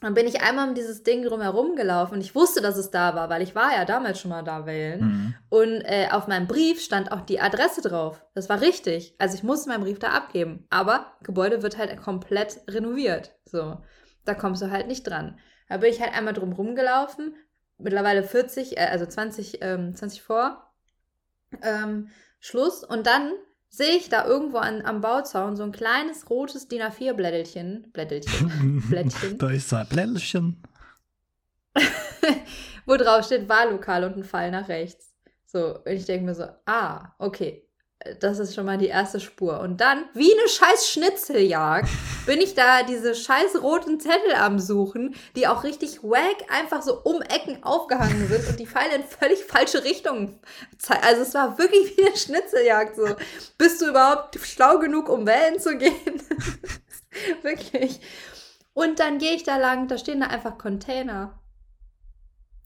[0.00, 3.14] Dann bin ich einmal um dieses Ding drumherum gelaufen und ich wusste, dass es da
[3.14, 5.00] war, weil ich war ja damals schon mal da wählen.
[5.00, 5.34] Mhm.
[5.50, 8.24] Und äh, auf meinem Brief stand auch die Adresse drauf.
[8.34, 9.14] Das war richtig.
[9.18, 10.66] Also ich musste meinen Brief da abgeben.
[10.70, 13.36] Aber Gebäude wird halt komplett renoviert.
[13.44, 13.76] So.
[14.24, 15.38] Da kommst du halt nicht dran.
[15.68, 17.34] Da bin ich halt einmal drum rumgelaufen.
[17.76, 20.72] Mittlerweile 40, äh, also 20, ähm, 20 vor.
[21.62, 22.08] Ähm,
[22.38, 22.84] Schluss.
[22.84, 23.32] Und dann
[23.70, 27.90] sehe ich da irgendwo an, am Bauzaun so ein kleines rotes DIN A4-Blättelchen.
[27.92, 28.82] Blättelchen.
[28.90, 29.38] Blättchen.
[29.38, 30.62] Da ist ein Blättchen.
[32.86, 35.14] wo drauf steht Wahllokal und ein Pfeil nach rechts.
[35.46, 37.66] So, und ich denke mir so, ah, okay,
[38.20, 39.60] das ist schon mal die erste Spur.
[39.60, 41.88] Und dann, wie eine scheiß Schnitzeljagd,
[42.24, 47.00] bin ich da diese scheiß roten Zettel am Suchen, die auch richtig wack einfach so
[47.02, 50.40] um Ecken aufgehangen sind und die Pfeile in völlig falsche Richtungen
[50.78, 51.04] zeigen.
[51.04, 52.96] Also es war wirklich wie eine Schnitzeljagd.
[52.96, 53.16] So,
[53.58, 56.22] bist du überhaupt schlau genug, um wählen zu gehen?
[57.42, 58.00] wirklich.
[58.72, 61.38] Und dann gehe ich da lang, da stehen da einfach Container.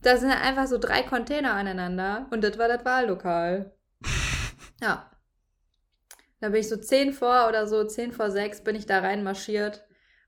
[0.01, 3.73] Da sind einfach so drei Container aneinander und das war das Wahllokal.
[4.79, 5.09] Ja.
[6.39, 9.85] Da bin ich so zehn vor oder so, zehn vor sechs bin ich da reinmarschiert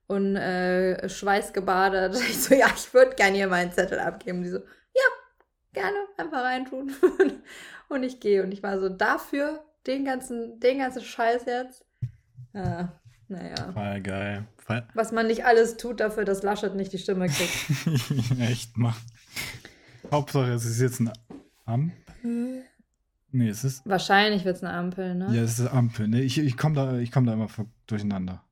[0.07, 2.15] und äh, schweißgebadet.
[2.29, 4.43] Ich so, ja, ich würde gerne hier meinen Zettel abgeben.
[4.43, 5.09] Die so, ja,
[5.73, 6.93] gerne, einfach reintun.
[7.89, 11.85] und ich gehe und ich war so, dafür den ganzen, den ganzen Scheiß jetzt.
[12.53, 13.75] Ja, naja.
[13.75, 14.47] War geil.
[14.65, 18.39] War Was man nicht alles tut dafür, dass Laschet nicht die Stimme kriegt.
[18.39, 18.95] Echt mal.
[20.11, 21.13] Hauptsache, es ist jetzt eine
[21.65, 22.63] Ampel.
[23.31, 23.85] Nee, es ist.
[23.85, 25.27] Wahrscheinlich wird es eine Ampel, ne?
[25.35, 26.07] Ja, es ist eine Ampel.
[26.07, 27.47] Nee, ich, ich komme da, ich komm da immer
[27.85, 28.43] durcheinander.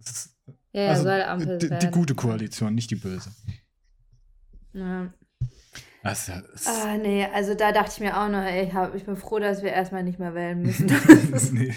[0.00, 0.36] Es ist,
[0.72, 3.30] Ja, ja, also, soll Ampel die, die gute Koalition, nicht die böse.
[4.72, 5.12] Ja.
[6.04, 6.30] Es-
[6.66, 9.40] Ah, nee, also da dachte ich mir auch noch, ey, ich, hab, ich bin froh,
[9.40, 10.86] dass wir erstmal nicht mehr wählen müssen.
[11.30, 11.74] Das ist- nee.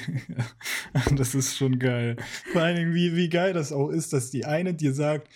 [1.16, 2.16] das ist schon geil.
[2.54, 5.28] Vor allen Dingen, wie, wie geil das auch ist, dass die eine dir sagt,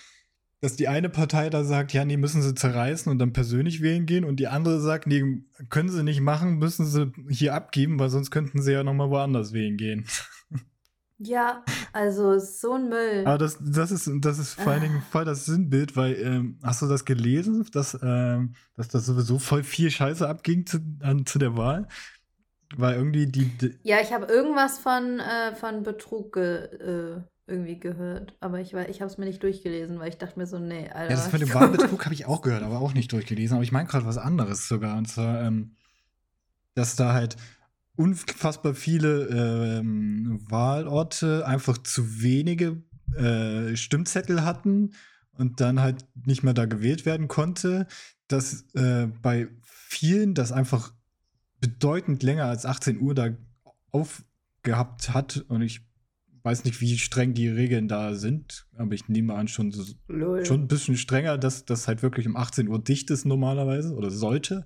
[0.66, 4.08] dass die eine Partei da sagt, ja, nee, müssen sie zerreißen und dann persönlich wählen
[4.08, 8.10] gehen und die andere sagt, nee, können sie nicht machen, müssen sie hier abgeben, weil
[8.10, 10.08] sonst könnten sie ja nochmal woanders wählen gehen.
[11.20, 13.22] ja, also so ein Müll.
[13.26, 16.82] Aber das, das ist, das ist vor allen Dingen voll das Sinnbild, weil, ähm, hast
[16.82, 21.38] du das gelesen, dass, ähm, dass das sowieso voll viel Scheiße abging zu, an, zu
[21.38, 21.88] der Wahl?
[22.76, 27.80] Weil irgendwie die, die Ja, ich habe irgendwas von, äh, von Betrug ge, äh, irgendwie
[27.80, 30.58] gehört, aber ich, war- ich habe es mir nicht durchgelesen, weil ich dachte mir so,
[30.58, 31.12] nee, Alter.
[31.12, 33.56] Ja, das von dem Wahlbetrug habe ich auch gehört, aber auch nicht durchgelesen.
[33.56, 34.98] Aber ich meine gerade was anderes sogar.
[34.98, 35.76] Und zwar, ähm,
[36.74, 37.36] dass da halt
[37.96, 39.28] unfassbar viele
[39.80, 42.82] ähm, Wahlorte einfach zu wenige
[43.16, 44.94] äh, Stimmzettel hatten
[45.34, 47.86] und dann halt nicht mehr da gewählt werden konnte.
[48.28, 50.94] Dass äh, bei vielen das einfach
[51.62, 53.30] bedeutend länger als 18 Uhr da
[53.92, 55.46] aufgehabt hat.
[55.48, 55.82] Und ich
[56.46, 59.84] weiß nicht, wie streng die Regeln da sind, aber ich nehme an, schon so
[60.44, 64.12] schon ein bisschen strenger, dass das halt wirklich um 18 Uhr dicht ist normalerweise oder
[64.12, 64.66] sollte.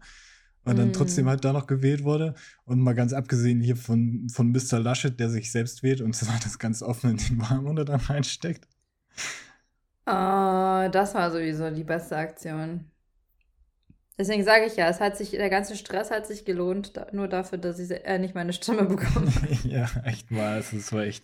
[0.66, 0.94] Und dann Mm.
[0.94, 2.36] trotzdem halt da noch gewählt wurde.
[2.66, 4.80] Und mal ganz abgesehen hier von, von Mr.
[4.80, 8.68] Laschet, der sich selbst wählt und zwar das ganz offen in den Wahlmunde dann reinsteckt.
[10.06, 12.92] Ah, das war sowieso die beste Aktion.
[14.20, 17.58] Deswegen sage ich ja, es hat sich, der ganze Stress hat sich gelohnt, nur dafür,
[17.58, 19.32] dass ich äh, nicht meine Stimme bekomme.
[19.64, 20.60] ja, echt mal.
[20.60, 21.24] Es war echt.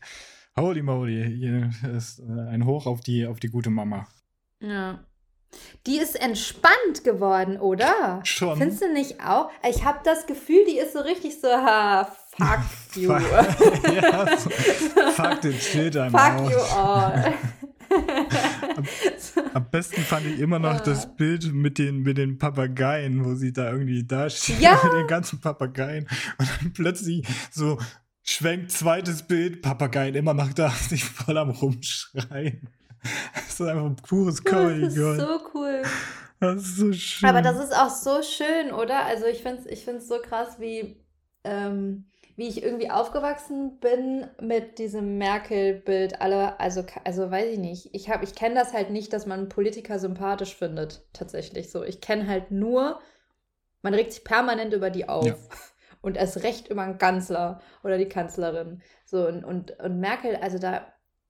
[0.57, 1.35] Holy moly.
[1.37, 4.07] Hier ist äh, ein Hoch auf die, auf die gute Mama.
[4.61, 5.03] Ja.
[5.85, 8.21] Die ist entspannt geworden, oder?
[8.23, 8.57] Schon.
[8.57, 9.49] Findest du nicht auch?
[9.69, 13.11] Ich habe das Gefühl, die ist so richtig so, ha, fuck you.
[13.11, 14.49] ja, so,
[15.11, 17.33] fuck den Schild am fuck you all.
[18.75, 18.85] am,
[19.53, 23.53] am, besten fand ich immer noch das Bild mit den, mit den Papageien, wo sie
[23.53, 24.79] da irgendwie da stehen, ja.
[24.83, 26.07] mit den ganzen Papageien.
[26.37, 27.77] Und dann plötzlich so
[28.25, 32.67] schwenkt zweites Bild, Papageien immer noch da, sich voll am Rumschreien.
[33.35, 34.81] Das ist einfach ein pures Comedy.
[34.81, 35.83] Das ist so cool.
[36.39, 37.29] Das ist so schön.
[37.29, 39.05] Aber das ist auch so schön, oder?
[39.05, 40.97] Also ich finde es ich find's so krass, wie,
[41.43, 46.19] ähm, wie ich irgendwie aufgewachsen bin mit diesem Merkel-Bild.
[46.19, 47.89] Also, also weiß ich nicht.
[47.93, 51.05] Ich, ich kenne das halt nicht, dass man Politiker sympathisch findet.
[51.13, 51.83] Tatsächlich so.
[51.83, 52.99] Ich kenne halt nur,
[53.83, 55.25] man regt sich permanent über die auf.
[55.25, 55.35] Ja.
[56.05, 58.83] Und erst recht über einen Kanzler oder die Kanzlerin.
[59.05, 60.85] So, und, und, und Merkel, also da,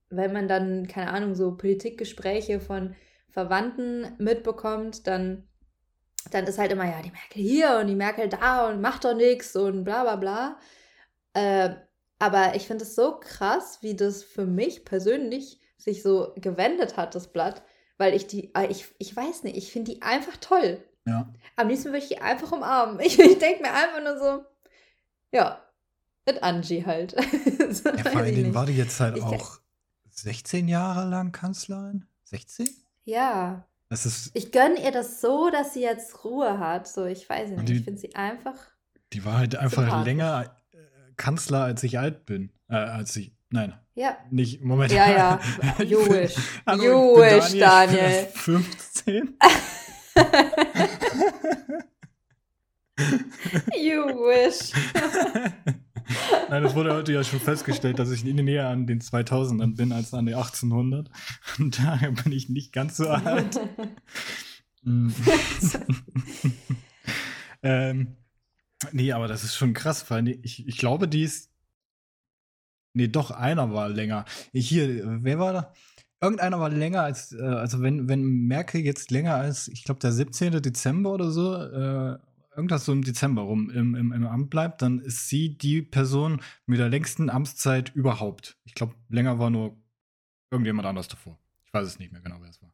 [0.09, 2.93] wenn man dann, keine Ahnung, so Politikgespräche von
[3.29, 5.47] Verwandten mitbekommt, dann,
[6.29, 9.15] dann ist halt immer, ja, die Merkel hier und die Merkel da und macht doch
[9.15, 10.59] nichts und bla bla bla.
[11.33, 11.75] Äh,
[12.19, 17.15] aber ich finde es so krass, wie das für mich persönlich sich so gewendet hat,
[17.15, 17.63] das Blatt,
[17.97, 20.83] weil ich die, äh, ich, ich weiß nicht, ich finde die einfach toll.
[21.07, 21.31] Ja.
[21.55, 22.99] Am liebsten würde ich die einfach umarmen.
[23.05, 24.43] Ich, ich denke mir einfach nur so,
[25.35, 25.61] ja,
[26.25, 27.11] mit Angie halt.
[27.71, 29.59] so ja, vor allen Dingen war die jetzt halt ich auch
[30.09, 32.05] 16 Jahre lang Kanzlerin?
[32.23, 32.67] 16?
[33.03, 33.67] Ja.
[33.89, 36.87] Das ist, ich gönne ihr das so, dass sie jetzt Ruhe hat.
[36.87, 37.69] So, ich weiß nicht.
[37.69, 38.55] Die, ich finde sie einfach.
[39.13, 40.77] Die war halt einfach länger äh,
[41.17, 42.51] Kanzler, als ich alt bin.
[42.67, 43.35] Äh, als ich.
[43.51, 43.77] Nein.
[43.93, 44.17] Ja.
[44.31, 44.91] Nicht, Moment.
[44.91, 45.39] Ja, ja.
[45.83, 46.35] You wish.
[46.81, 48.27] you wish, Daniel.
[48.33, 49.37] 15.
[53.75, 54.71] you wish.
[56.49, 60.13] Nein, das wurde heute ja schon festgestellt, dass ich näher an den 2000ern bin als
[60.13, 61.10] an die 1800.
[61.60, 63.60] Und daher bin ich nicht ganz so alt.
[64.88, 65.10] Mm.
[67.63, 68.17] ähm,
[68.91, 71.49] nee, aber das ist schon krass, weil ich, ich glaube, die ist.
[72.93, 74.25] Nee, doch, einer war länger.
[74.53, 75.73] Hier, wer war da?
[76.21, 80.12] Irgendeiner war länger als, äh, also wenn, wenn Merkel jetzt länger als, ich glaube, der
[80.12, 80.62] 17.
[80.62, 82.19] Dezember oder so, äh,
[82.55, 86.41] irgendwas so im Dezember rum im, im, im, Amt bleibt, dann ist sie die Person
[86.65, 88.57] mit der längsten Amtszeit überhaupt.
[88.63, 89.77] Ich glaube, länger war nur
[90.51, 91.37] irgendjemand anders davor.
[91.65, 92.71] Ich weiß es nicht mehr genau, wer es war.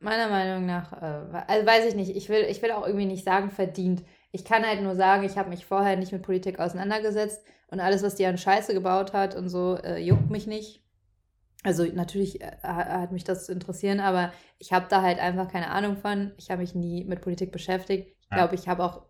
[0.00, 3.24] Meiner Meinung nach, äh, also weiß ich nicht, ich will, ich will auch irgendwie nicht
[3.24, 4.04] sagen verdient.
[4.32, 8.02] Ich kann halt nur sagen, ich habe mich vorher nicht mit Politik auseinandergesetzt und alles,
[8.02, 10.82] was die an Scheiße gebaut hat und so, äh, juckt mich nicht.
[11.62, 15.96] Also natürlich äh, hat mich das interessieren, aber ich habe da halt einfach keine Ahnung
[15.96, 16.32] von.
[16.38, 18.15] Ich habe mich nie mit Politik beschäftigt.
[18.30, 19.02] Ich glaube, ich habe auch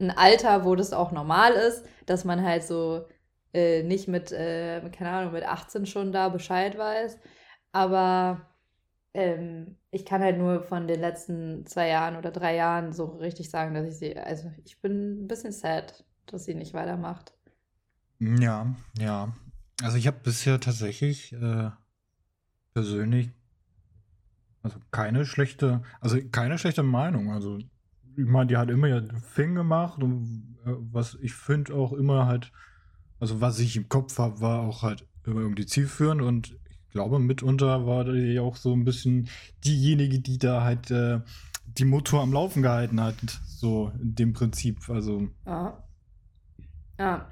[0.00, 3.06] ein Alter, wo das auch normal ist, dass man halt so
[3.52, 7.18] äh, nicht mit, äh, keine Ahnung, mit 18 schon da Bescheid weiß.
[7.72, 8.40] Aber
[9.14, 13.50] ähm, ich kann halt nur von den letzten zwei Jahren oder drei Jahren so richtig
[13.50, 17.32] sagen, dass ich sie, also ich bin ein bisschen sad, dass sie nicht weitermacht.
[18.18, 19.32] Ja, ja.
[19.82, 21.70] Also ich habe bisher tatsächlich äh,
[22.72, 23.30] persönlich
[24.64, 27.30] also keine schlechte, also keine schlechte Meinung.
[27.30, 27.58] Also
[28.16, 32.26] ich meine, die hat immer ja Fing gemacht und äh, was ich finde auch immer
[32.26, 32.52] halt,
[33.20, 37.18] also was ich im Kopf habe, war auch halt immer irgendwie zielführend und ich glaube,
[37.18, 39.28] mitunter war die auch so ein bisschen
[39.64, 41.20] diejenige, die da halt äh,
[41.66, 44.88] die Motor am Laufen gehalten hat, so in dem Prinzip.
[44.88, 45.28] Also.
[45.44, 45.82] Ja.
[46.98, 47.28] Ja.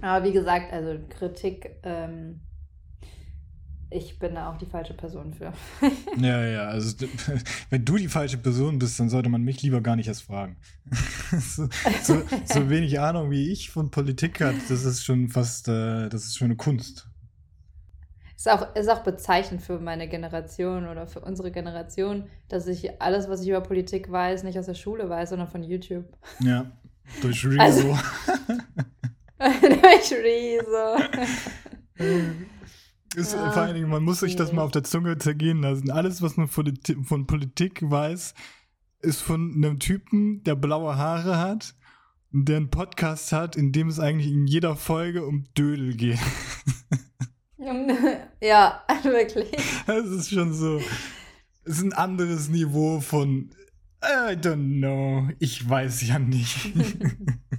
[0.00, 2.40] Aber wie gesagt, also Kritik ähm,
[3.90, 5.52] ich bin da auch die falsche Person für.
[6.20, 7.06] ja, ja, also
[7.70, 10.56] wenn du die falsche Person bist, dann sollte man mich lieber gar nicht erst fragen.
[11.30, 11.68] so,
[12.02, 16.24] so, so, wenig Ahnung wie ich von Politik hat, das ist schon fast, äh, das
[16.24, 17.08] ist schon eine Kunst.
[18.36, 23.28] Ist auch, ist auch bezeichnend für meine Generation oder für unsere Generation, dass ich alles,
[23.28, 26.04] was ich über Politik weiß, nicht aus der Schule weiß, sondern von YouTube.
[26.40, 26.70] Ja,
[27.20, 27.58] durch Rezo.
[27.58, 27.96] Also,
[29.38, 30.98] durch Rezo.
[33.14, 35.90] Ist, ja, vor allen Dingen, man muss sich das mal auf der Zunge zergehen lassen.
[35.90, 38.34] Alles, was man von, von Politik weiß,
[39.00, 41.74] ist von einem Typen, der blaue Haare hat,
[42.30, 46.18] der einen Podcast hat, in dem es eigentlich in jeder Folge um Dödel geht.
[48.42, 49.50] ja, wirklich.
[49.86, 50.78] Das ist schon so.
[51.64, 53.50] Es ist ein anderes Niveau von
[54.02, 55.28] I don't know.
[55.38, 56.72] Ich weiß ja nicht.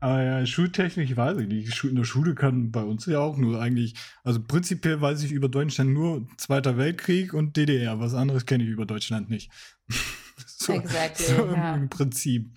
[0.00, 1.84] Aber ja, schultechnisch weiß ich nicht.
[1.84, 5.50] In der Schule kann bei uns ja auch nur eigentlich, also prinzipiell weiß ich über
[5.50, 8.00] Deutschland nur Zweiter Weltkrieg und DDR.
[8.00, 9.52] Was anderes kenne ich über Deutschland nicht.
[10.46, 11.74] so, exactly, so ja.
[11.74, 12.56] im Prinzip.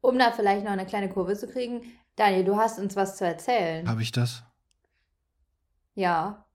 [0.00, 1.82] Um da vielleicht noch eine kleine Kurve zu kriegen,
[2.16, 3.88] Daniel, du hast uns was zu erzählen.
[3.88, 4.42] Habe ich das?
[5.94, 6.46] Ja.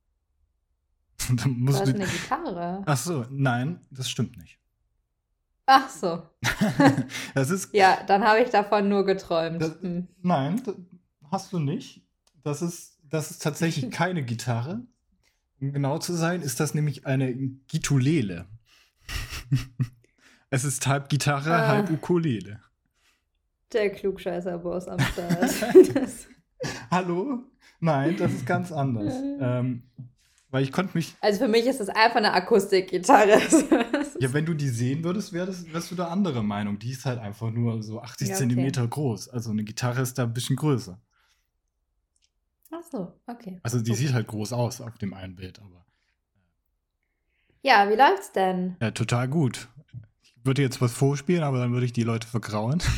[1.30, 2.84] Dann musst du hast eine Gitarre.
[2.86, 4.59] Ach so, nein, das stimmt nicht.
[5.72, 6.24] Ach so.
[7.36, 7.72] das ist.
[7.76, 9.62] Ja, dann habe ich davon nur geträumt.
[9.62, 10.08] Das, hm.
[10.24, 10.60] Nein,
[11.32, 12.02] hast du nicht.
[12.44, 14.82] Das ist, das ist tatsächlich keine Gitarre.
[15.62, 17.32] Um genau zu sein, ist das nämlich eine
[17.68, 18.48] Gitulele.
[20.50, 21.68] es ist halb Gitarre, Ah.
[21.68, 22.62] halb Ukulele.
[23.72, 25.52] Der Klugscheißer-Boss am Start.
[26.90, 27.44] Hallo?
[27.80, 29.14] Nein, das ist ganz anders.
[29.40, 29.84] ähm,
[30.50, 31.16] weil ich konnte mich.
[31.22, 33.40] also für mich ist das einfach eine Akustikgitarre.
[34.22, 36.78] Ja, wenn du die sehen würdest, wär das, wärst du da andere Meinung.
[36.80, 38.40] Die ist halt einfach nur so 80 Ja, okay.
[38.44, 39.30] Zentimeter groß.
[39.30, 41.00] Also eine Gitarre ist da ein bisschen größer.
[42.72, 43.60] Ach so, okay.
[43.64, 45.86] Also die sieht halt groß aus auf dem einen Bild, aber
[47.64, 48.76] Ja, wie läuft's denn?
[48.82, 49.70] ja, total gut.
[50.22, 52.82] Ich würde jetzt was vorspielen, aber dann würde ich die Leute vergrauen.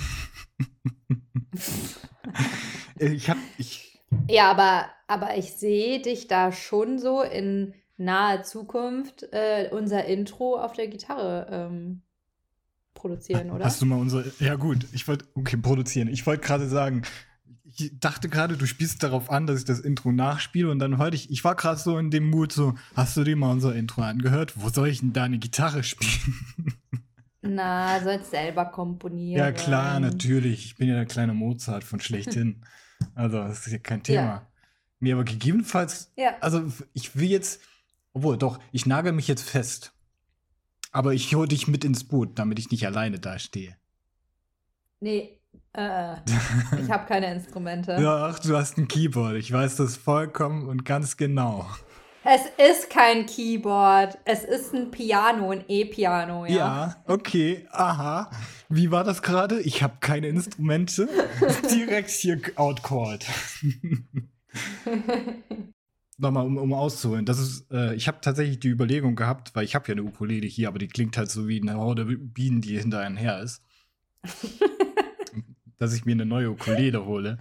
[2.99, 9.23] ich hab, ich, Ja, aber, aber ich sehe dich da schon so in naher Zukunft
[9.31, 12.01] äh, unser Intro auf der Gitarre ähm,
[12.93, 13.65] produzieren, oder?
[13.65, 14.31] Hast du mal unsere.
[14.39, 15.25] Ja, gut, ich wollte.
[15.35, 16.07] Okay, produzieren.
[16.07, 17.03] Ich wollte gerade sagen,
[17.63, 21.15] ich dachte gerade, du spielst darauf an, dass ich das Intro nachspiele und dann heute
[21.15, 24.01] ich, ich war gerade so in dem Mut so, hast du dir mal unser Intro
[24.01, 24.53] angehört?
[24.57, 26.73] Wo soll ich denn da eine Gitarre spielen?
[27.43, 29.39] Na, sollst selber komponieren.
[29.39, 30.65] ja, klar, natürlich.
[30.65, 32.63] Ich bin ja der kleine Mozart von schlechthin.
[33.15, 34.21] also, das ist ja kein Thema.
[34.21, 34.47] Ja.
[34.99, 36.35] Nee, aber gegebenenfalls, Ja.
[36.41, 37.61] also ich will jetzt,
[38.13, 39.93] obwohl, doch, ich nagel mich jetzt fest.
[40.91, 43.77] Aber ich hole dich mit ins Boot, damit ich nicht alleine dastehe.
[44.99, 45.39] Nee,
[45.73, 46.15] äh,
[46.81, 47.93] ich habe keine Instrumente.
[48.01, 49.35] Ja, ach, du hast ein Keyboard.
[49.35, 51.65] Ich weiß das vollkommen und ganz genau.
[52.23, 54.17] Es ist kein Keyboard.
[54.25, 56.55] Es ist ein Piano, ein E-Piano, ja.
[56.55, 58.29] Ja, okay, aha.
[58.69, 59.59] Wie war das gerade?
[59.61, 61.09] Ich habe keine Instrumente.
[61.71, 63.25] Direkt hier outcalled.
[66.21, 67.25] Nochmal, um, um auszuholen.
[67.25, 70.45] Das ist, äh, ich habe tatsächlich die Überlegung gehabt, weil ich habe ja eine Ukulele
[70.45, 73.63] hier, aber die klingt halt so wie eine Horde Bienen, die hinter einem her ist.
[75.79, 77.39] dass ich mir eine neue Ukulele hole.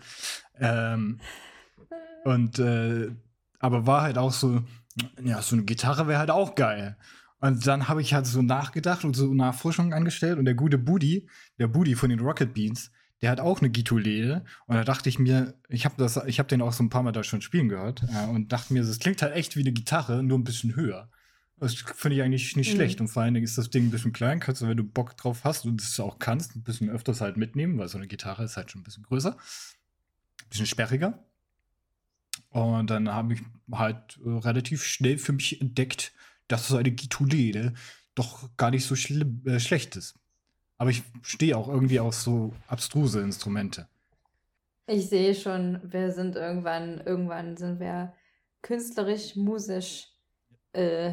[0.59, 1.21] Ähm,
[2.25, 3.11] und äh,
[3.59, 4.62] aber war halt auch so,
[5.23, 6.97] ja, so eine Gitarre wäre halt auch geil.
[7.40, 11.29] Und dann habe ich halt so nachgedacht und so Nachforschungen angestellt und der gute Budi,
[11.59, 12.90] der Budi von den Rocket Beans,
[13.22, 16.48] der hat auch eine Gitulele und da dachte ich mir, ich habe das, ich habe
[16.48, 18.98] den auch so ein paar Mal da schon spielen gehört äh, und dachte mir, das
[18.98, 21.11] klingt halt echt wie eine Gitarre, nur ein bisschen höher.
[21.59, 22.76] Das finde ich eigentlich nicht Mhm.
[22.76, 24.85] schlecht und vor allen Dingen ist das Ding ein bisschen klein, kannst du, wenn du
[24.85, 28.06] Bock drauf hast und es auch kannst, ein bisschen öfters halt mitnehmen, weil so eine
[28.09, 31.22] Gitarre ist halt schon ein bisschen größer, ein bisschen sperriger.
[32.48, 36.12] Und dann habe ich halt äh, relativ schnell für mich entdeckt,
[36.48, 37.74] dass so eine Gitulele
[38.14, 40.14] doch gar nicht so schlimm, äh, schlecht ist.
[40.81, 43.87] Aber ich stehe auch irgendwie auf so abstruse Instrumente.
[44.87, 48.14] Ich sehe schon, wir sind irgendwann, irgendwann sind wir
[48.62, 50.09] künstlerisch, musisch,
[50.73, 51.12] äh,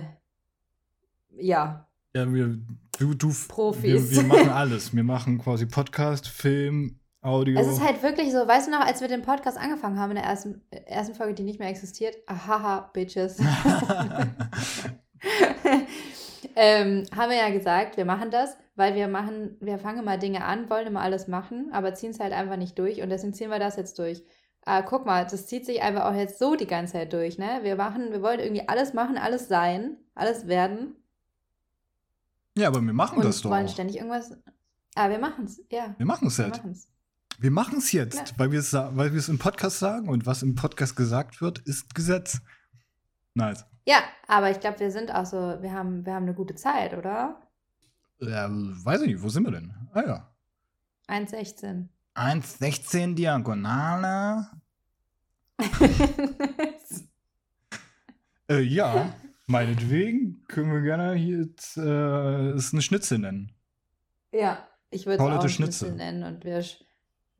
[1.37, 2.57] ja, Ja, wir,
[2.97, 4.11] du, du, Profis.
[4.11, 4.95] Wir, wir machen alles.
[4.95, 7.59] Wir machen quasi Podcast, Film, Audio.
[7.59, 10.15] Es ist halt wirklich so, weißt du noch, als wir den Podcast angefangen haben in
[10.15, 13.37] der ersten, ersten Folge, die nicht mehr existiert, ahaha, Bitches,
[16.55, 20.43] ähm, haben wir ja gesagt, wir machen das, weil wir machen, wir fangen immer Dinge
[20.45, 23.49] an, wollen immer alles machen, aber ziehen es halt einfach nicht durch und deswegen ziehen
[23.49, 24.23] wir das jetzt durch.
[24.65, 27.59] Ah, guck mal, das zieht sich einfach auch jetzt so die ganze Zeit durch, ne?
[27.63, 30.95] Wir machen, wir wollen irgendwie alles machen, alles sein, alles werden
[32.57, 33.51] ja, aber wir machen und das doch.
[33.51, 33.71] wollen auch.
[33.71, 34.35] ständig irgendwas.
[34.95, 35.93] Ah, wir machen es, ja.
[35.97, 36.57] Wir machen es Wir halt.
[36.57, 36.87] machen's.
[37.39, 38.39] Wir machen es jetzt, Ja.
[38.39, 41.59] weil wir es weil wir es im Podcast sagen und was im Podcast gesagt wird,
[41.59, 42.41] ist Gesetz.
[43.35, 43.63] Nice.
[43.87, 46.93] Ja, aber ich glaube, wir sind auch so, wir haben, wir haben eine gute Zeit,
[46.93, 47.41] oder?
[48.19, 49.73] Ja, weiß ich nicht, wo sind wir denn?
[49.93, 50.31] Ah ja.
[51.07, 51.87] 1,16.
[52.15, 54.47] 1,16 Diagonale.
[58.49, 59.13] Äh, ja,
[59.47, 63.51] meinetwegen können wir gerne hier jetzt, äh, es eine Schnitzel nennen.
[64.31, 65.91] ja, ich würde es auch ein Schnitzel.
[65.91, 66.63] Nennen und wir,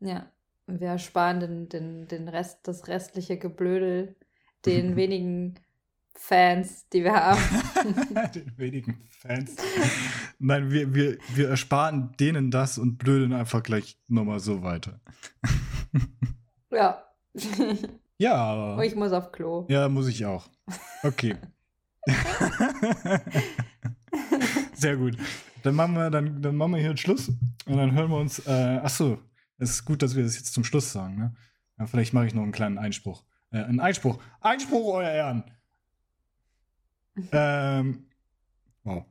[0.02, 0.30] ja,
[0.66, 4.18] wir ersparen den, den, den Rest, das restliche Geblödel
[4.66, 5.56] den wenigen
[6.20, 7.40] Fans, die wir haben.
[8.36, 9.56] Den wenigen Fans.
[10.40, 15.00] Nein, wir, wir, wir ersparen denen das und blödeln einfach gleich nochmal so weiter.
[16.72, 17.04] ja.
[18.20, 19.68] Ja, ich muss auf Klo.
[19.70, 20.50] Ja, muss ich auch.
[21.04, 21.36] Okay.
[24.74, 25.18] Sehr gut.
[25.62, 28.40] Dann machen wir, dann, dann machen wir hier Schluss und dann hören wir uns.
[28.48, 29.20] Äh, achso,
[29.60, 31.18] es ist gut, dass wir das jetzt zum Schluss sagen.
[31.18, 31.36] Ne?
[31.78, 33.24] Ja, vielleicht mache ich noch einen kleinen Einspruch.
[33.52, 34.18] Äh, einen Einspruch.
[34.42, 35.44] Einspruch, euer Ehren.
[37.32, 38.06] Ähm,
[38.84, 39.06] wow,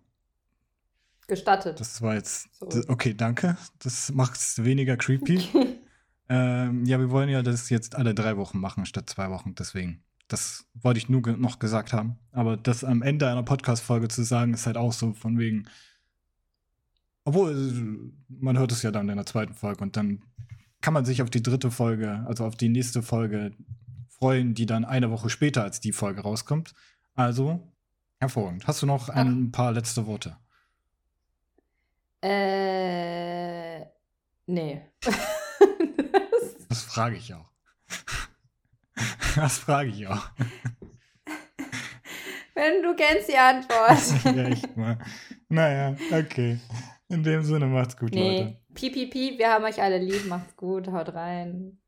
[1.26, 1.80] Gestattet.
[1.80, 2.48] das war jetzt.
[2.59, 2.68] So.
[2.88, 3.57] Okay, danke.
[3.80, 5.42] Das macht es weniger creepy.
[6.28, 9.54] ähm, ja, wir wollen ja das jetzt alle drei Wochen machen statt zwei Wochen.
[9.54, 10.02] Deswegen.
[10.28, 12.18] Das wollte ich nur ge noch gesagt haben.
[12.32, 15.68] Aber das am Ende einer Podcast-Folge zu sagen, ist halt auch so von wegen.
[17.24, 20.22] Obwohl, äh, man hört es ja dann in der zweiten Folge und dann
[20.80, 23.52] kann man sich auf die dritte Folge, also auf die nächste Folge
[24.09, 26.74] freuen, die dann eine Woche später als die Folge rauskommt.
[27.14, 27.72] Also,
[28.20, 28.66] hervorragend.
[28.66, 30.36] Hast du noch ein paar letzte Worte?
[32.22, 33.80] Äh,
[34.46, 34.82] nee.
[35.00, 35.16] das,
[36.68, 37.50] das frage ich auch.
[39.36, 40.30] Das frage ich auch.
[42.54, 44.24] Wenn du kennst die Antwort.
[44.34, 44.98] ja, echt mal.
[45.50, 46.58] Naja, okay.
[47.08, 48.38] In dem Sinne, macht's gut, nee.
[48.38, 48.56] Leute.
[48.72, 50.26] Piep, piep, piep, wir haben euch alle lieb.
[50.26, 51.78] Macht's gut, haut rein.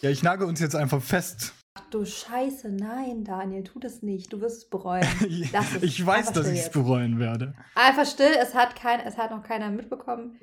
[0.00, 1.52] Ja, ich nage uns jetzt einfach fest.
[1.74, 4.30] Ach du Scheiße, nein, Daniel, tu das nicht.
[4.30, 5.06] Du wirst es bereuen.
[5.52, 5.82] Lass es.
[5.82, 7.54] ich weiß, dass ich es bereuen werde.
[7.74, 10.38] Einfach still, es hat, kein, es hat noch keiner mitbekommen.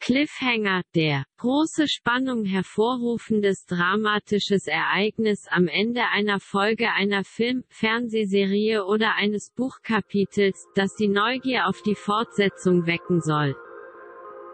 [0.00, 9.14] Cliffhanger, der große Spannung hervorrufendes dramatisches Ereignis am Ende einer Folge einer Film-, Fernsehserie oder
[9.14, 13.56] eines Buchkapitels, das die Neugier auf die Fortsetzung wecken soll.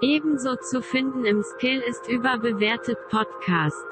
[0.02, 3.84] Ebenso zu finden im Skill ist überbewertet Podcast.